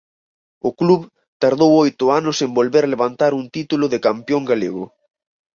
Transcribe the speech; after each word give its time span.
O 0.67 0.69
club 0.79 1.01
tardou 1.41 1.71
oito 1.83 2.05
anos 2.19 2.37
en 2.45 2.51
volver 2.59 2.83
levantar 2.87 3.31
un 3.39 3.45
título 3.55 3.85
de 3.89 3.99
campión 4.07 4.41
galego. 4.51 4.83